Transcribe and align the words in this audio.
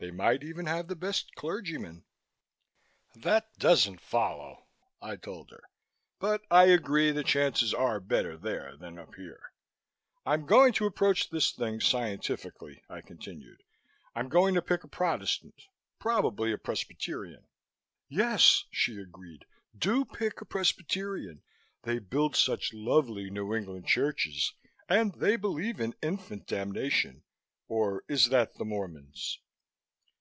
They 0.00 0.12
might 0.12 0.44
even 0.44 0.66
have 0.66 0.86
the 0.86 0.94
best 0.94 1.34
clergymen." 1.34 2.04
"That 3.16 3.48
doesn't 3.58 4.00
follow," 4.00 4.68
I 5.02 5.16
told 5.16 5.50
her, 5.50 5.64
"but 6.20 6.42
I 6.52 6.66
agree 6.66 7.10
the 7.10 7.24
chances 7.24 7.74
are 7.74 7.98
better 7.98 8.36
there 8.38 8.76
than 8.76 8.96
up 8.96 9.16
here." 9.16 9.40
"I'm 10.24 10.46
going 10.46 10.72
to 10.74 10.86
approach 10.86 11.30
this 11.30 11.50
thing 11.50 11.80
scientifically," 11.80 12.80
I 12.88 13.00
continued. 13.00 13.64
"I'm 14.14 14.28
going 14.28 14.54
to 14.54 14.62
pick 14.62 14.84
a 14.84 14.88
Protestant 14.88 15.64
probably 15.98 16.52
a 16.52 16.58
Presbyterian" 16.58 17.48
"Yes," 18.08 18.66
she 18.70 18.98
agreed. 19.00 19.46
"Do 19.76 20.04
pick 20.04 20.40
a 20.40 20.44
Presbyterian. 20.44 21.42
They 21.82 21.98
build 21.98 22.36
such 22.36 22.72
lovely 22.72 23.30
New 23.30 23.52
England 23.52 23.88
churches 23.88 24.52
and 24.88 25.16
they 25.16 25.34
believe 25.34 25.80
in 25.80 25.96
infant 26.00 26.46
damnation, 26.46 27.24
or 27.66 28.04
is 28.06 28.26
that 28.26 28.54
the 28.58 28.64
Mormons?" 28.64 29.40